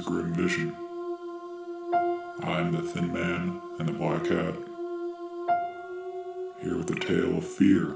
[0.00, 0.74] is Grim Vision.
[2.42, 4.54] I'm the Thin Man in the Black Hat,
[6.62, 7.94] here with a tale of fear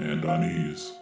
[0.00, 0.92] and unease.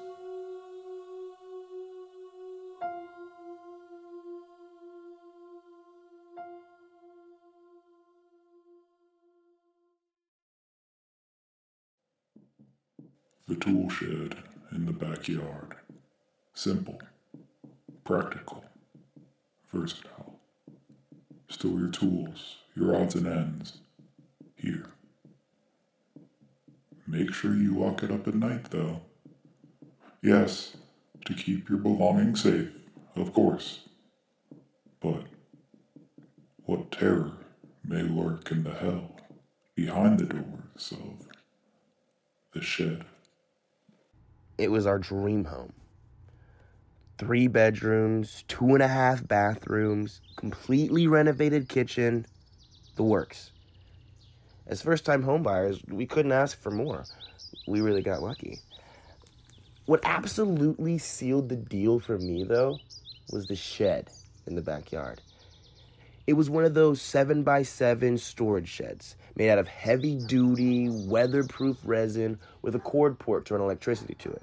[13.48, 14.36] The tool shed
[14.70, 15.76] in the backyard.
[16.54, 17.00] Simple,
[18.04, 18.64] practical,
[19.72, 20.38] versatile.
[21.48, 23.78] Store your tools, your odds and ends,
[24.56, 24.90] here.
[27.06, 29.02] Make sure you lock it up at night, though.
[30.22, 30.76] Yes,
[31.24, 32.70] to keep your belongings safe,
[33.16, 33.88] of course.
[35.00, 35.24] But
[36.64, 37.32] what terror
[37.84, 39.16] may lurk in the hell
[39.74, 41.26] behind the doors of
[42.54, 43.04] the shed?
[44.58, 45.72] It was our dream home.
[47.22, 52.26] Three bedrooms, two and a half bathrooms, completely renovated kitchen,
[52.96, 53.52] the works.
[54.66, 57.04] As first time homebuyers, we couldn't ask for more.
[57.68, 58.58] We really got lucky.
[59.86, 62.78] What absolutely sealed the deal for me, though,
[63.30, 64.10] was the shed
[64.48, 65.20] in the backyard.
[66.26, 70.88] It was one of those 7 by 7 storage sheds made out of heavy duty,
[70.88, 74.42] weatherproof resin with a cord port to run electricity to it.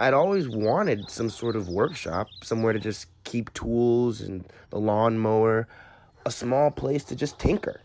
[0.00, 5.66] I'd always wanted some sort of workshop, somewhere to just keep tools and the lawnmower,
[6.24, 7.80] a small place to just tinker.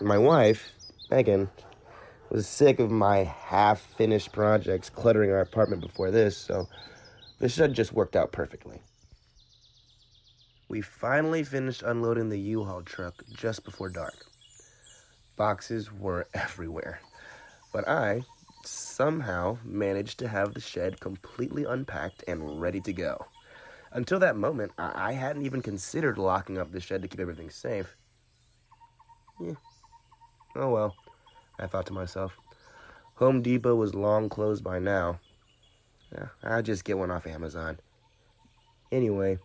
[0.00, 0.72] My wife,
[1.10, 1.50] Megan,
[2.30, 6.68] was sick of my half finished projects cluttering our apartment before this, so
[7.38, 8.80] this shed just worked out perfectly.
[10.68, 14.24] We finally finished unloading the U Haul truck just before dark.
[15.36, 17.00] Boxes were everywhere,
[17.74, 18.22] but I
[18.64, 23.26] somehow managed to have the shed completely unpacked and ready to go.
[23.92, 27.50] Until that moment, I, I hadn't even considered locking up the shed to keep everything
[27.50, 27.96] safe.
[29.40, 29.54] Yeah.
[30.54, 30.94] Oh well,
[31.58, 32.36] I thought to myself.
[33.16, 35.20] Home Depot was long closed by now.
[36.12, 37.78] Yeah, I'll just get one off Amazon.
[38.90, 39.38] Anyway,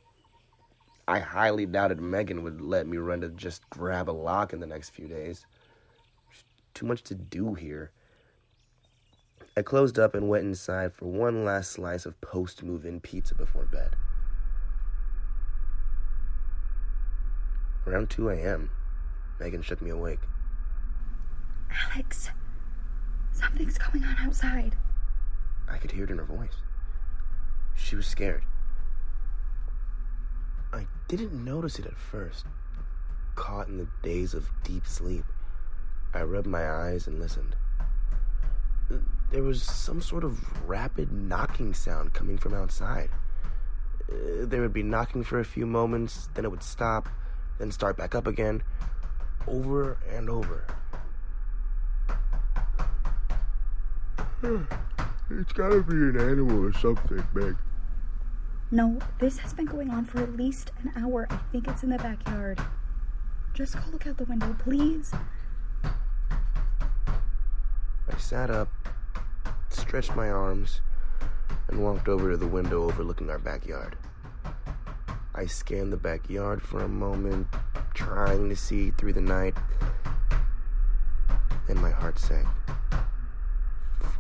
[1.07, 4.65] I highly doubted Megan would let me run to just grab a lock in the
[4.65, 5.45] next few days.
[6.27, 6.43] There's
[6.73, 7.91] too much to do here.
[9.57, 13.35] I closed up and went inside for one last slice of post move in pizza
[13.35, 13.95] before bed.
[17.87, 18.69] Around 2 a.m.,
[19.39, 20.19] Megan shook me awake.
[21.71, 22.31] Alex,
[23.31, 24.75] something's going on outside.
[25.69, 26.57] I could hear it in her voice.
[27.75, 28.43] She was scared.
[30.73, 32.45] I didn't notice it at first.
[33.35, 35.25] Caught in the daze of deep sleep,
[36.13, 37.55] I rubbed my eyes and listened.
[39.31, 43.09] There was some sort of rapid knocking sound coming from outside.
[44.09, 47.09] Uh, There would be knocking for a few moments, then it would stop,
[47.57, 48.61] then start back up again,
[49.47, 50.65] over and over.
[55.27, 57.55] It's gotta be an animal or something, Meg.
[58.69, 61.25] No, this has been going on for at least an hour.
[61.31, 62.61] I think it's in the backyard.
[63.55, 65.11] Just go look out the window, please.
[65.83, 65.89] I
[68.17, 68.69] sat up,
[69.95, 70.81] stretched my arms,
[71.69, 73.95] and walked over to the window overlooking our backyard.
[75.33, 77.47] I scanned the backyard for a moment,
[77.93, 79.55] trying to see through the night.
[81.65, 82.45] Then my heart sank.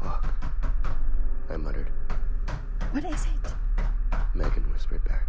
[0.01, 0.33] Fuck,
[1.49, 1.91] I muttered.
[2.91, 3.53] What is it?
[4.33, 5.27] Megan whispered back.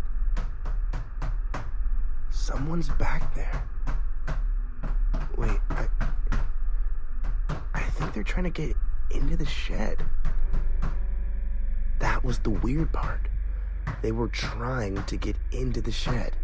[2.30, 3.64] Someone's back there.
[5.36, 5.88] Wait, I.
[7.74, 8.76] I think they're trying to get
[9.10, 10.04] into the shed.
[12.26, 13.28] Was the weird part.
[14.02, 16.34] They were trying to get into the shed.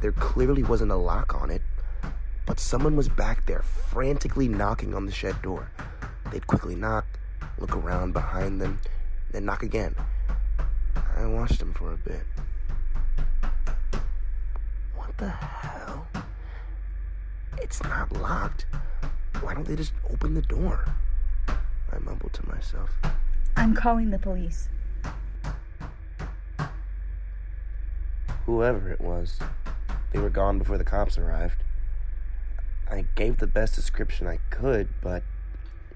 [0.00, 1.60] There clearly wasn't a lock on it,
[2.46, 5.70] but someone was back there frantically knocking on the shed door.
[6.32, 7.04] They'd quickly knock,
[7.58, 8.80] look around behind them,
[9.30, 9.94] then knock again.
[11.14, 12.24] I watched them for a bit.
[14.96, 16.06] What the hell?
[17.58, 18.64] It's not locked.
[19.42, 20.86] Why don't they just open the door?
[21.46, 22.88] I mumbled to myself.
[23.56, 24.68] I'm calling the police.
[28.46, 29.38] Whoever it was,
[30.12, 31.62] they were gone before the cops arrived.
[32.90, 35.22] I gave the best description I could, but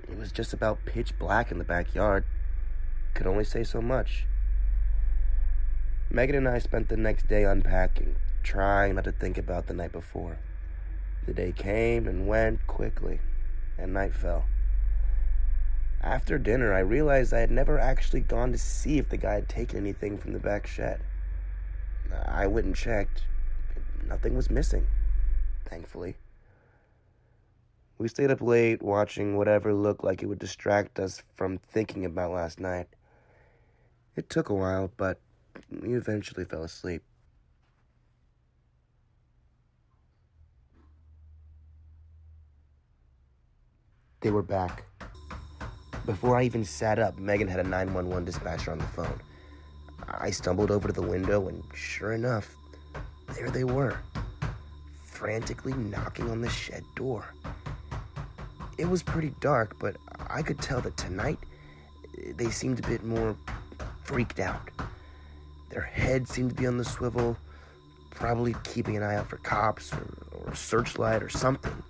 [0.09, 2.25] it was just about pitch black in the backyard.
[3.15, 4.27] Could only say so much.
[6.11, 9.91] Megan and I spent the next day unpacking, trying not to think about the night
[9.91, 10.39] before.
[11.27, 13.21] The day came and went quickly,
[13.79, 14.45] and night fell.
[16.05, 19.49] After dinner, I realized I had never actually gone to see if the guy had
[19.49, 21.01] taken anything from the back shed.
[22.27, 23.23] I went and checked.
[24.07, 24.87] Nothing was missing,
[25.65, 26.19] thankfully.
[27.97, 32.33] We stayed up late watching whatever looked like it would distract us from thinking about
[32.33, 32.89] last night.
[34.15, 35.19] It took a while, but
[35.71, 37.03] we eventually fell asleep.
[44.21, 44.85] They were back.
[46.07, 49.21] Before I even sat up, Megan had a 911 dispatcher on the phone.
[50.07, 52.57] I stumbled over to the window, and sure enough,
[53.35, 53.97] there they were,
[55.05, 57.25] frantically knocking on the shed door.
[58.77, 59.97] It was pretty dark, but
[60.29, 61.39] I could tell that tonight
[62.37, 63.37] they seemed a bit more
[64.03, 64.69] freaked out.
[65.71, 67.37] Their heads seemed to be on the swivel,
[68.11, 71.83] probably keeping an eye out for cops or, or a searchlight or something.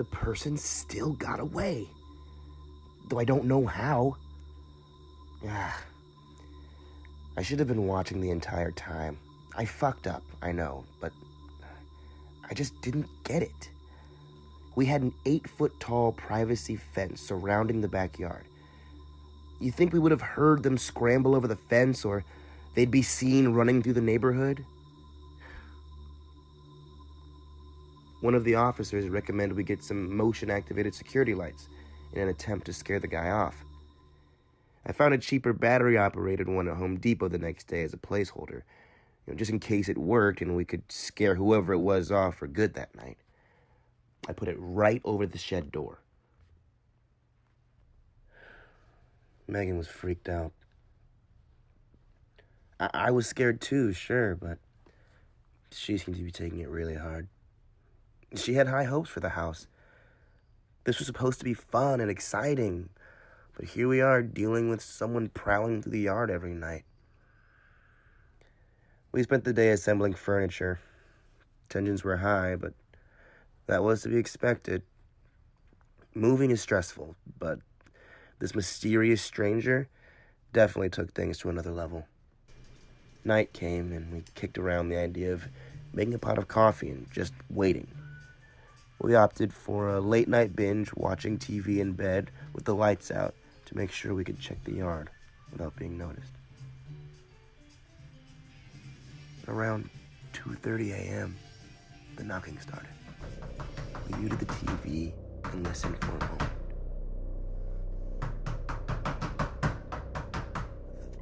[0.00, 1.86] The person still got away,
[3.10, 4.16] though I don't know how.
[5.46, 5.78] Ah.
[7.36, 9.18] I should have been watching the entire time.
[9.58, 11.12] I fucked up, I know, but
[12.48, 13.68] I just didn't get it.
[14.74, 18.46] We had an eight foot tall privacy fence surrounding the backyard.
[19.58, 22.24] You think we would have heard them scramble over the fence or
[22.74, 24.64] they'd be seen running through the neighborhood?
[28.20, 31.68] One of the officers recommended we get some motion activated security lights
[32.12, 33.64] in an attempt to scare the guy off.
[34.84, 37.98] I found a cheaper battery operated one at Home Depot the next day as a
[37.98, 38.62] placeholder,
[39.26, 42.36] you know, just in case it worked and we could scare whoever it was off
[42.36, 43.18] for good that night.
[44.28, 46.00] I put it right over the shed door.
[49.46, 50.52] Megan was freaked out.
[52.78, 54.58] I, I was scared too, sure, but
[55.72, 57.28] she seemed to be taking it really hard.
[58.34, 59.66] She had high hopes for the house.
[60.84, 62.88] This was supposed to be fun and exciting,
[63.56, 66.84] but here we are dealing with someone prowling through the yard every night.
[69.12, 70.78] We spent the day assembling furniture.
[71.68, 72.74] Tensions were high, but
[73.66, 74.82] that was to be expected.
[76.14, 77.58] Moving is stressful, but
[78.38, 79.88] this mysterious stranger
[80.52, 82.06] definitely took things to another level.
[83.24, 85.48] Night came, and we kicked around the idea of
[85.92, 87.88] making a pot of coffee and just waiting.
[89.02, 93.34] We opted for a late night binge, watching TV in bed with the lights out
[93.64, 95.08] to make sure we could check the yard
[95.50, 96.32] without being noticed.
[99.48, 99.88] Around
[100.34, 101.36] 2:30 a.m.,
[102.16, 102.90] the knocking started.
[104.06, 105.12] We muted the TV
[105.44, 106.52] and listened for a moment.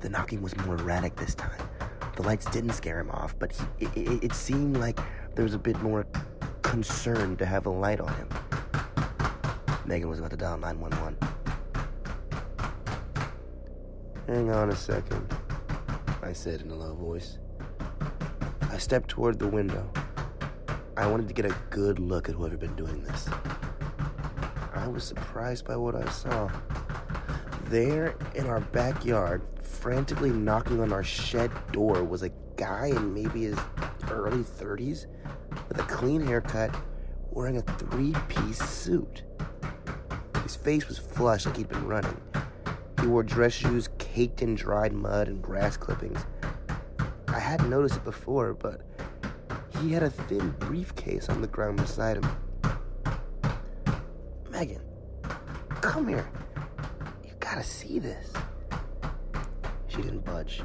[0.00, 1.62] The knocking was more erratic this time.
[2.16, 4.98] The lights didn't scare him off, but he, it, it, it seemed like
[5.36, 6.04] there was a bit more
[6.68, 8.28] concern to have a light on him.
[9.86, 11.16] Megan was about to dial 911.
[14.26, 15.34] Hang on a second,
[16.22, 17.38] I said in a low voice.
[18.70, 19.90] I stepped toward the window.
[20.98, 23.30] I wanted to get a good look at whoever had been doing this.
[24.74, 26.50] I was surprised by what I saw.
[27.64, 33.44] There in our backyard, frantically knocking on our shed door, was a guy in maybe
[33.44, 33.58] his
[34.10, 35.17] early 30s with a
[35.98, 36.72] clean haircut,
[37.32, 39.24] wearing a three piece suit.
[40.44, 42.16] His face was flushed like he'd been running.
[43.00, 46.24] He wore dress shoes caked in dried mud and grass clippings.
[47.26, 48.82] I hadn't noticed it before, but
[49.80, 52.30] he had a thin briefcase on the ground beside him.
[54.50, 54.82] Megan,
[55.80, 56.28] come here.
[57.24, 58.32] You gotta see this.
[59.88, 60.62] She didn't budge.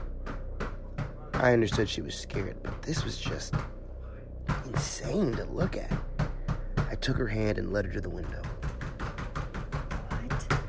[1.33, 3.55] I understood she was scared, but this was just
[4.83, 5.89] insane to look at.
[6.89, 8.41] I took her hand and led her to the window.
[10.09, 10.59] What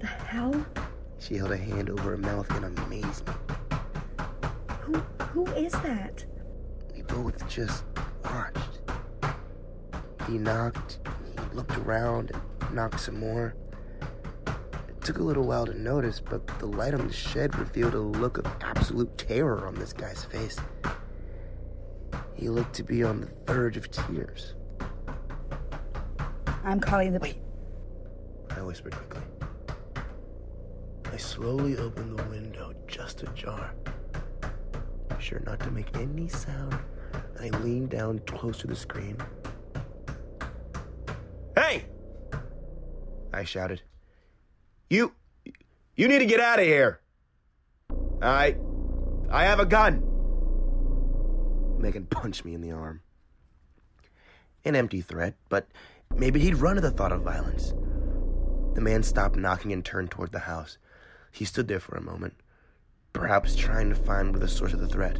[0.00, 0.66] the hell?
[1.18, 3.38] She held a hand over her mouth in amazement.
[4.82, 4.96] Who
[5.32, 6.26] who is that?
[6.94, 7.84] We both just
[8.22, 8.80] watched.
[10.28, 13.54] He knocked, he looked around and knocked some more.
[14.46, 17.98] It took a little while to notice, but the light on the shed revealed a
[17.98, 20.58] look of absolute terror on this guy's face.
[22.46, 24.54] He looked to be on the verge of tears.
[26.62, 27.38] I'm calling the Wait,
[28.50, 29.22] I whispered quickly.
[31.12, 33.74] I slowly opened the window just ajar.
[35.18, 36.78] Sure not to make any sound,
[37.40, 39.16] I leaned down close to the screen.
[41.56, 41.86] Hey!
[43.32, 43.82] I shouted.
[44.88, 45.14] You.
[45.96, 47.00] You need to get out of here!
[48.22, 48.56] I.
[49.30, 50.15] I have a gun!
[51.78, 53.02] Megan punched me in the arm.
[54.64, 55.68] An empty threat, but
[56.14, 57.74] maybe he'd run at the thought of violence.
[58.74, 60.78] The man stopped knocking and turned toward the house.
[61.32, 62.34] He stood there for a moment,
[63.12, 65.18] perhaps trying to find the source of the threat.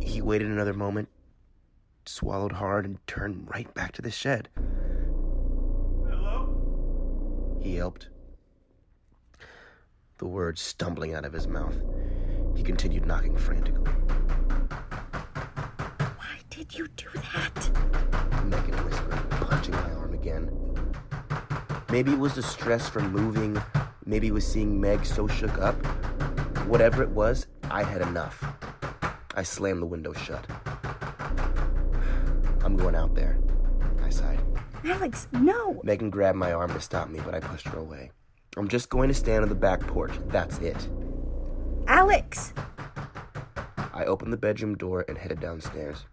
[0.00, 1.08] He waited another moment,
[2.06, 4.48] swallowed hard, and turned right back to the shed.
[6.08, 7.58] Hello?
[7.60, 8.08] He yelped,
[10.18, 11.76] the words stumbling out of his mouth.
[12.56, 13.92] He continued knocking frantically.
[16.56, 17.70] Did you do that?
[18.44, 20.48] Megan whispered, punching my arm again.
[21.90, 23.60] Maybe it was the stress from moving.
[24.06, 25.74] Maybe it was seeing Meg so shook up.
[26.68, 28.44] Whatever it was, I had enough.
[29.34, 30.46] I slammed the window shut.
[32.64, 33.36] I'm going out there,
[34.04, 34.38] I sighed.
[34.84, 35.80] Alex, no!
[35.82, 38.12] Megan grabbed my arm to stop me, but I pushed her away.
[38.56, 40.12] I'm just going to stand on the back porch.
[40.28, 40.88] That's it.
[41.88, 42.52] Alex!
[43.92, 46.04] I opened the bedroom door and headed downstairs.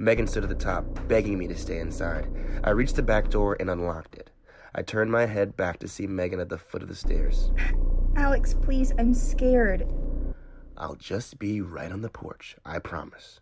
[0.00, 2.26] Megan stood at the top, begging me to stay inside.
[2.64, 4.30] I reached the back door and unlocked it.
[4.74, 7.50] I turned my head back to see Megan at the foot of the stairs.
[8.16, 9.86] Alex, please, I'm scared.
[10.74, 13.40] I'll just be right on the porch, I promise.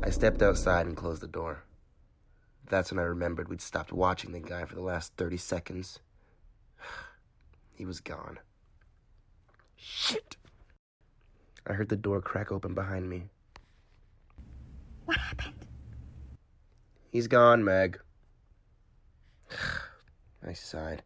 [0.00, 1.64] I stepped outside and closed the door.
[2.70, 5.98] That's when I remembered we'd stopped watching the guy for the last 30 seconds.
[7.74, 8.38] He was gone.
[9.74, 10.36] Shit!
[11.66, 13.24] I heard the door crack open behind me.
[15.06, 15.54] What happened?
[17.10, 17.98] He's gone, Meg.
[20.46, 21.02] I sighed.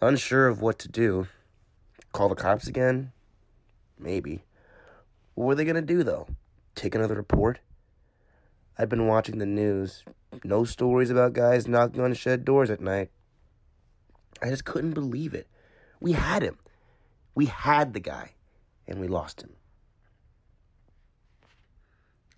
[0.00, 1.26] Unsure of what to do.
[2.12, 3.12] Call the cops again?
[3.98, 4.44] Maybe.
[5.34, 6.28] What were they gonna do, though?
[6.74, 7.58] Take another report?
[8.78, 10.04] I'd been watching the news.
[10.44, 13.10] No stories about guys knocking on shed doors at night.
[14.40, 15.48] I just couldn't believe it.
[16.00, 16.58] We had him.
[17.34, 18.34] We had the guy,
[18.86, 19.57] and we lost him.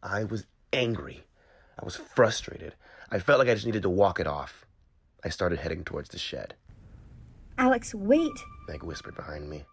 [0.03, 1.25] I was angry.
[1.79, 2.75] I was frustrated.
[3.11, 4.65] I felt like I just needed to walk it off.
[5.25, 6.55] I started heading towards the shed.
[7.59, 8.33] Alex, wait!
[8.69, 9.65] Meg whispered behind me.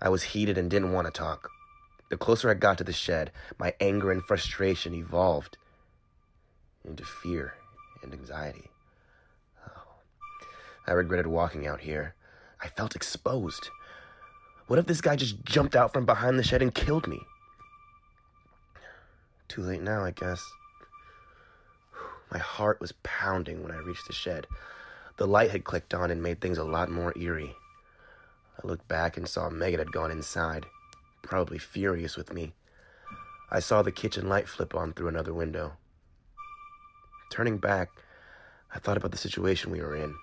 [0.00, 1.48] I was heated and didn't want to talk.
[2.10, 5.56] The closer I got to the shed, my anger and frustration evolved
[6.84, 7.54] into fear
[8.02, 8.70] and anxiety.
[9.66, 9.96] Oh,
[10.86, 12.14] I regretted walking out here.
[12.60, 13.70] I felt exposed.
[14.66, 17.20] What if this guy just jumped out from behind the shed and killed me?
[19.48, 20.44] Too late now, I guess.
[22.30, 24.46] My heart was pounding when I reached the shed.
[25.16, 27.54] The light had clicked on and made things a lot more eerie.
[28.62, 30.66] I looked back and saw Megan had gone inside,
[31.22, 32.54] probably furious with me.
[33.50, 35.74] I saw the kitchen light flip on through another window.
[37.30, 37.90] Turning back,
[38.74, 40.14] I thought about the situation we were in.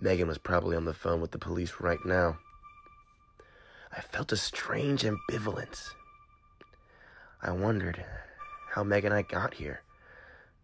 [0.00, 2.38] Megan was probably on the phone with the police right now.
[3.96, 5.88] I felt a strange ambivalence.
[7.40, 8.04] I wondered
[8.70, 9.82] how Meg and I got here,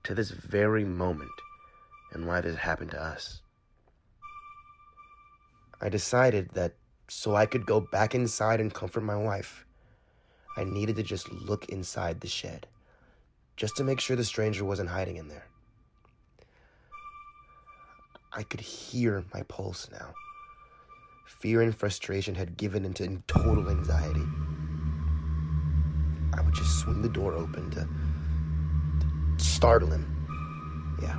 [0.03, 1.31] to this very moment,
[2.13, 3.43] and why this happened to us.
[5.81, 6.75] I decided that
[7.09, 9.65] so I could go back inside and comfort my wife,
[10.57, 12.67] I needed to just look inside the shed,
[13.57, 15.47] just to make sure the stranger wasn't hiding in there.
[18.33, 20.13] I could hear my pulse now.
[21.27, 24.25] Fear and frustration had given into total anxiety.
[26.37, 30.11] I would just swing the door open to, to startle him.
[31.03, 31.19] Yeah.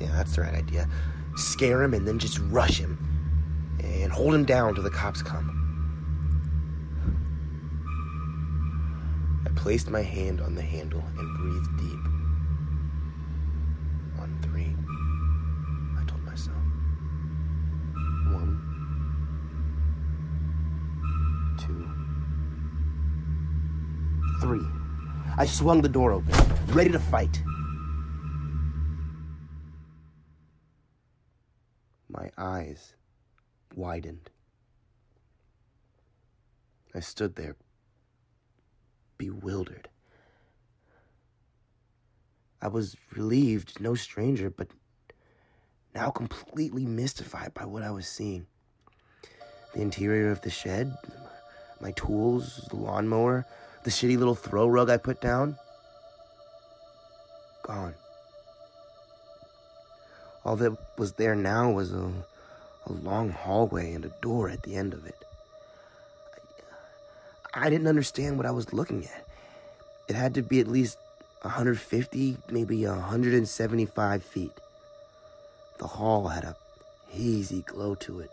[0.00, 0.88] Yeah, that's the right idea.
[1.36, 2.98] Scare him and then just rush him
[3.82, 5.60] and hold him down till the cops come.
[9.46, 12.13] I placed my hand on the handle and breathed deep.
[25.36, 26.32] I swung the door open,
[26.68, 27.42] ready to fight.
[32.08, 32.94] My eyes
[33.74, 34.30] widened.
[36.94, 37.56] I stood there,
[39.18, 39.88] bewildered.
[42.62, 44.68] I was relieved, no stranger, but
[45.96, 48.46] now completely mystified by what I was seeing.
[49.74, 50.94] The interior of the shed,
[51.80, 53.44] my tools, the lawnmower,
[53.84, 55.58] the shitty little throw rug I put down.
[57.62, 57.94] Gone.
[60.44, 62.10] All that was there now was a,
[62.86, 65.16] a long hallway and a door at the end of it.
[67.54, 69.26] I, I didn't understand what I was looking at.
[70.08, 70.98] It had to be at least
[71.42, 74.52] 150, maybe 175 feet.
[75.78, 76.56] The hall had a
[77.08, 78.30] hazy glow to it.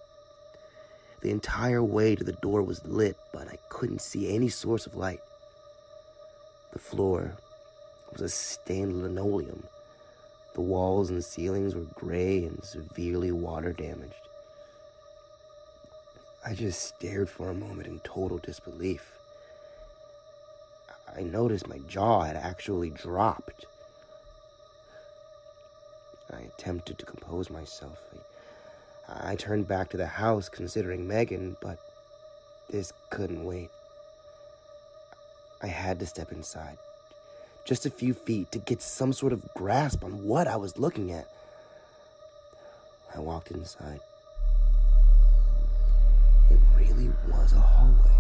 [1.22, 4.96] The entire way to the door was lit, but I couldn't see any source of
[4.96, 5.20] light.
[6.72, 7.34] The floor
[8.12, 9.64] was a stained linoleum.
[10.54, 14.14] The walls and ceilings were gray and severely water damaged.
[16.46, 19.12] I just stared for a moment in total disbelief.
[21.16, 23.66] I noticed my jaw had actually dropped.
[26.34, 28.00] I attempted to compose myself.
[29.08, 31.78] I, I turned back to the house considering Megan, but
[32.70, 33.70] this couldn't wait.
[35.64, 36.80] I had to step inside,
[37.66, 41.12] just a few feet, to get some sort of grasp on what I was looking
[41.12, 41.28] at.
[43.16, 44.00] I walked inside.
[46.50, 48.18] It really was a hallway.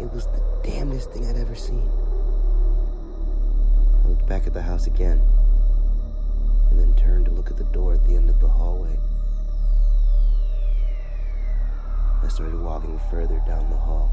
[0.00, 1.86] It was the damnedest thing I'd ever seen.
[4.04, 5.20] I looked back at the house again,
[6.70, 8.98] and then turned to look at the door at the end of the hallway.
[12.22, 14.10] I started walking further down the hall.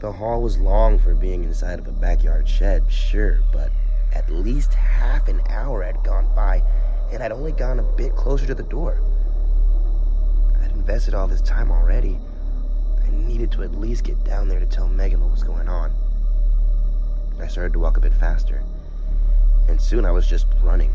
[0.00, 3.72] The hall was long for being inside of a backyard shed, sure, but
[4.12, 6.62] at least half an hour had gone by,
[7.10, 9.00] and I'd only gone a bit closer to the door.
[10.62, 12.16] I'd invested all this time already.
[13.04, 15.90] I needed to at least get down there to tell Megan what was going on.
[17.40, 18.62] I started to walk a bit faster,
[19.68, 20.94] and soon I was just running.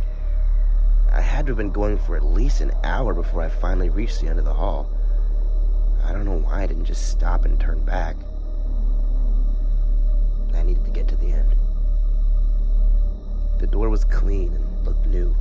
[1.12, 4.22] I had to have been going for at least an hour before I finally reached
[4.22, 4.90] the end of the hall.
[6.06, 8.16] I don't know why I didn't just stop and turn back.
[10.54, 11.56] I needed to get to the end.
[13.60, 15.36] The door was clean and looked new.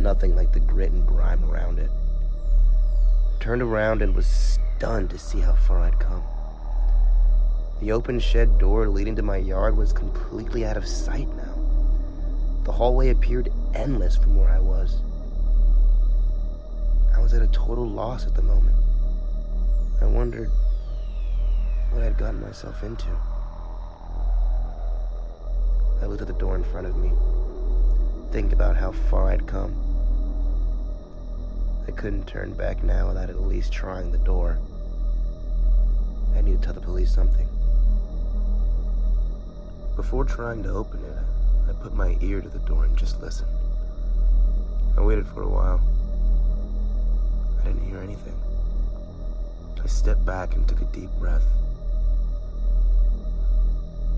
[0.00, 1.90] Nothing like the grit and grime around it.
[3.40, 6.22] Turned around and was stunned to see how far I'd come.
[7.80, 11.54] The open shed door leading to my yard was completely out of sight now.
[12.64, 15.00] The hallway appeared endless from where I was.
[17.16, 18.76] I was at a total loss at the moment.
[20.00, 20.50] I wondered
[21.90, 23.06] what I'd gotten myself into.
[26.00, 27.12] I looked at the door in front of me,
[28.30, 29.74] thinking about how far I'd come.
[31.86, 34.58] I couldn't turn back now without at least trying the door.
[36.36, 37.48] I needed to tell the police something.
[39.96, 41.18] Before trying to open it,
[41.68, 43.50] I put my ear to the door and just listened.
[44.96, 45.80] I waited for a while.
[47.60, 48.36] I didn't hear anything.
[49.82, 51.44] I stepped back and took a deep breath.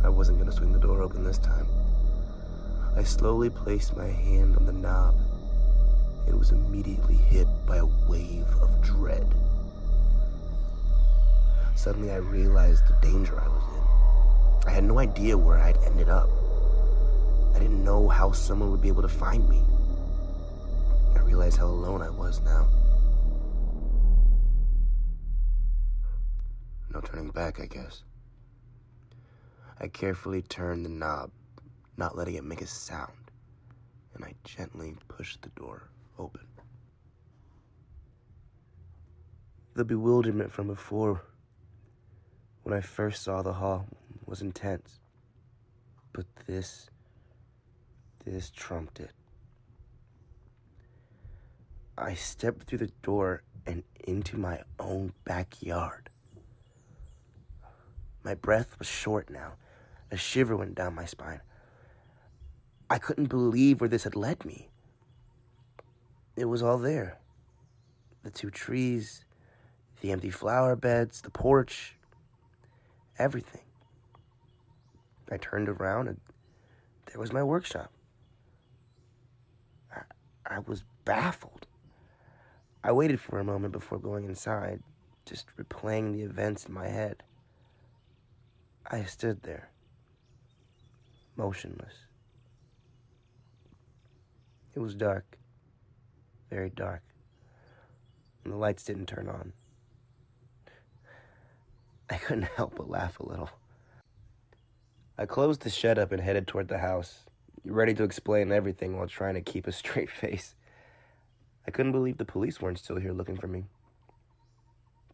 [0.02, 1.66] I wasn't going to swing the door open this time.
[2.96, 5.14] I slowly placed my hand on the knob.
[6.26, 9.26] It was immediately hit by a wave of dread.
[11.74, 14.68] Suddenly, I realized the danger I was in.
[14.68, 16.28] I had no idea where I'd ended up.
[17.54, 19.62] I didn't know how someone would be able to find me.
[21.16, 22.68] I realized how alone I was now.
[26.92, 28.02] No turning back, I guess.
[29.82, 31.30] I carefully turned the knob,
[31.96, 33.30] not letting it make a sound,
[34.14, 35.88] and I gently pushed the door
[36.18, 36.46] open.
[39.74, 41.22] The bewilderment from before,
[42.62, 43.86] when I first saw the hall,
[44.26, 45.00] was intense.
[46.12, 46.90] But this,
[48.26, 49.12] this trumped it.
[51.96, 56.10] I stepped through the door and into my own backyard.
[58.22, 59.54] My breath was short now
[60.10, 61.40] a shiver went down my spine.
[62.88, 64.68] I couldn't believe where this had led me.
[66.36, 67.18] It was all there
[68.22, 69.24] the two trees,
[70.02, 71.96] the empty flower beds, the porch,
[73.18, 73.62] everything.
[75.30, 76.20] I turned around and
[77.06, 77.90] there was my workshop.
[79.94, 80.02] I,
[80.44, 81.66] I was baffled.
[82.84, 84.82] I waited for a moment before going inside,
[85.24, 87.22] just replaying the events in my head.
[88.90, 89.70] I stood there
[91.40, 91.94] motionless.
[94.74, 95.38] It was dark,
[96.50, 97.00] very dark,
[98.44, 99.54] and the lights didn't turn on.
[102.10, 103.48] I couldn't help but laugh a little.
[105.16, 107.20] I closed the shed up and headed toward the house,
[107.64, 110.54] ready to explain everything while trying to keep a straight face.
[111.66, 113.64] I couldn't believe the police weren't still here looking for me.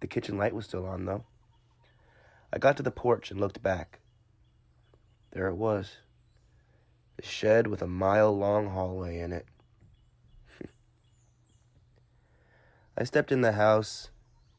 [0.00, 1.24] The kitchen light was still on, though.
[2.52, 4.00] I got to the porch and looked back.
[5.30, 5.98] There it was
[7.16, 9.46] the shed with a mile long hallway in it.
[12.98, 14.10] I stepped in the house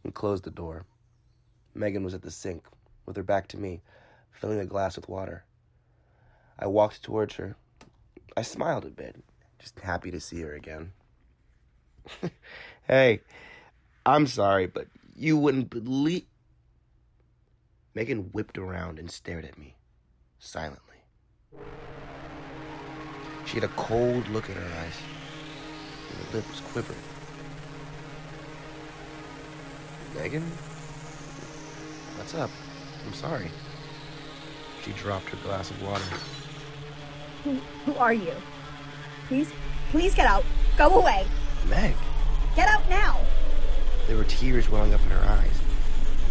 [0.03, 0.85] and closed the door.
[1.73, 2.65] Megan was at the sink,
[3.05, 3.81] with her back to me,
[4.31, 5.43] filling a glass with water.
[6.59, 7.55] I walked towards her.
[8.35, 9.15] I smiled a bit,
[9.59, 10.91] just happy to see her again.
[12.87, 13.21] hey,
[14.05, 16.25] I'm sorry, but you wouldn't believe.
[17.95, 19.75] Megan whipped around and stared at me,
[20.37, 20.97] silently.
[23.47, 24.93] She had a cold look in her eyes.
[26.11, 26.99] and her lip was quivering.
[30.15, 30.43] Megan?
[32.17, 32.49] What's up?
[33.05, 33.49] I'm sorry.
[34.83, 36.03] She dropped her glass of water.
[37.45, 37.55] Who,
[37.85, 38.33] who are you?
[39.29, 39.49] Please,
[39.91, 40.43] please get out.
[40.77, 41.25] Go away.
[41.69, 41.95] Meg!
[42.55, 43.17] Get out now.
[44.07, 45.61] There were tears welling up in her eyes.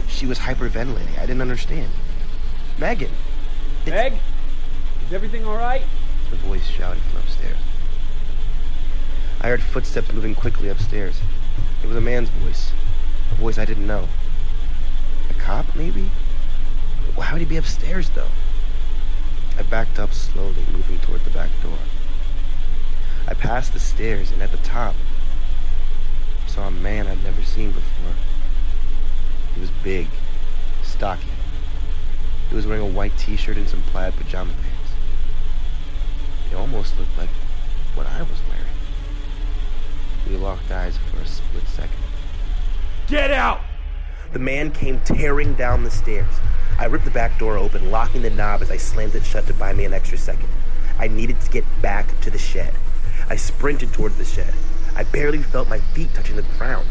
[0.09, 1.19] She was hyperventilating.
[1.19, 1.91] I didn't understand.
[2.79, 3.11] Megan!
[3.87, 4.21] It's- Meg,
[5.07, 5.83] is everything all right?
[6.31, 7.59] The voice shouted from upstairs.
[9.41, 11.21] I heard footsteps moving quickly upstairs.
[11.83, 12.73] It was a man's voice.
[13.31, 14.09] A voice I didn't know.
[15.31, 16.11] A cop, maybe?
[17.15, 18.31] Why would he be upstairs, though?
[19.59, 21.79] I backed up slowly, moving toward the back door.
[23.29, 24.95] I passed the stairs, and at the top,
[26.45, 28.15] I saw a man I'd never seen before.
[29.55, 30.09] He was big,
[30.83, 31.29] stocky.
[32.49, 34.76] He was wearing a white t-shirt and some plaid pajama pants.
[36.51, 37.31] It almost looked like
[37.95, 38.65] what I was wearing.
[40.29, 41.97] We locked eyes for a split second.
[43.07, 43.61] Get out!
[44.33, 46.35] The man came tearing down the stairs.
[46.79, 49.55] I ripped the back door open, locking the knob as I slammed it shut to
[49.55, 50.49] buy me an extra second.
[50.99, 52.75] I needed to get back to the shed.
[53.31, 54.53] I sprinted toward the shed.
[54.95, 56.89] I barely felt my feet touching the ground.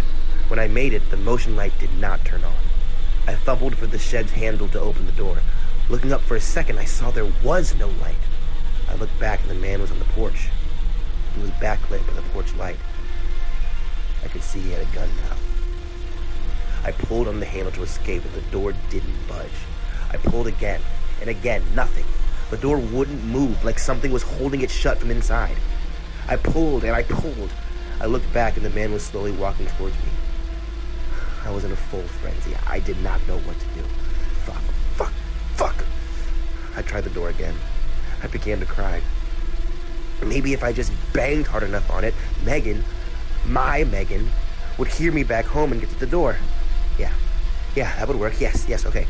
[0.47, 2.53] When I made it, the motion light did not turn on.
[3.27, 5.39] I fumbled for the shed's handle to open the door.
[5.89, 8.15] Looking up for a second, I saw there was no light.
[8.89, 10.49] I looked back and the man was on the porch.
[11.35, 12.77] He was backlit by the porch light.
[14.23, 15.35] I could see he had a gun now.
[16.83, 19.49] I pulled on the handle to escape, but the door didn't budge.
[20.11, 20.81] I pulled again,
[21.19, 22.05] and again, nothing.
[22.51, 25.57] The door wouldn't move, like something was holding it shut from inside.
[26.27, 27.49] I pulled and I pulled.
[27.99, 30.11] I looked back, and the man was slowly walking towards me.
[31.43, 32.55] I was in a full frenzy.
[32.67, 33.81] I did not know what to do.
[34.45, 34.61] Fuck,
[34.95, 35.13] fuck,
[35.55, 35.85] fuck.
[36.75, 37.55] I tried the door again.
[38.25, 39.01] I began to cry.
[40.23, 42.83] Maybe if I just banged hard enough on it, Megan,
[43.45, 44.27] my Megan,
[44.79, 46.35] would hear me back home and get to the door.
[46.97, 47.13] Yeah,
[47.75, 48.41] yeah, that would work.
[48.41, 49.05] Yes, yes, okay.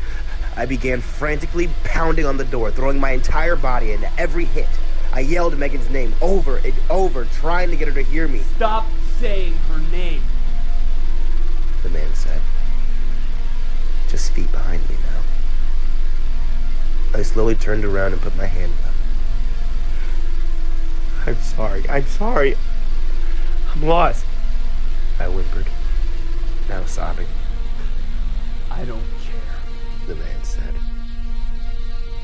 [0.54, 4.68] I began frantically pounding on the door, throwing my entire body into every hit.
[5.14, 8.40] I yelled Megan's name over and over, trying to get her to hear me.
[8.56, 8.84] Stop
[9.18, 10.22] saying her name.
[11.82, 12.42] The man said.
[14.08, 15.22] Just feet behind me now.
[17.18, 18.74] I slowly turned around and put my hand.
[21.26, 21.88] I'm sorry.
[21.88, 22.56] I'm sorry.
[23.74, 24.24] I'm lost.
[25.18, 25.66] I whimpered,
[26.68, 27.26] now sobbing.
[28.70, 30.06] I don't care.
[30.06, 30.74] the man said.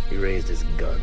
[0.09, 1.01] He raised his gun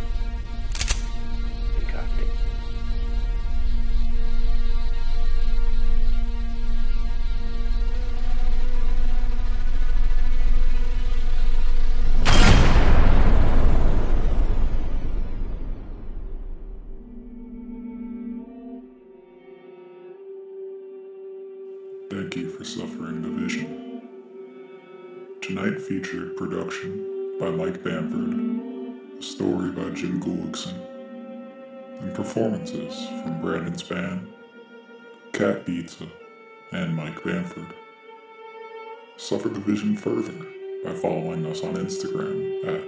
[40.84, 42.82] by following us on Instagram at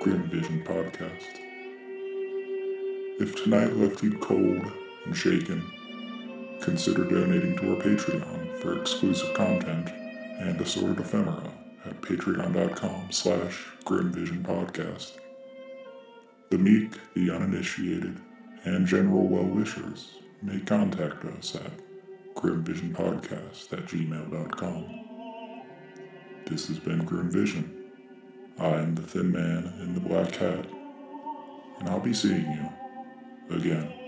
[0.00, 1.40] Grim Vision Podcast.
[3.18, 4.70] If tonight left you cold
[5.04, 5.64] and shaken,
[6.60, 9.88] consider donating to our Patreon for exclusive content
[10.40, 11.50] and assorted ephemera
[11.84, 15.18] at patreon.com slash grimvisionpodcast.
[16.50, 18.20] The meek, the uninitiated,
[18.64, 21.72] and general well-wishers may contact us at
[22.36, 25.05] grimvisionpodcast at gmail.com.
[26.46, 27.90] This has been Grim Vision.
[28.56, 30.64] I am the thin man in the black hat,
[31.80, 34.05] and I'll be seeing you again.